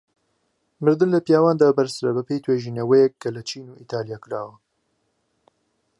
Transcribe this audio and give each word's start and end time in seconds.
مردن 0.83 1.09
لە 1.15 1.19
پیاواندا 1.27 1.67
بەرزترە 1.77 2.11
بەپێی 2.17 2.43
توێژینەوەک 2.45 3.13
کە 3.21 3.29
لە 3.35 3.41
چین 3.49 3.65
و 3.67 3.79
ئیتاڵیا 3.81 4.17
کراوە. 4.23 4.55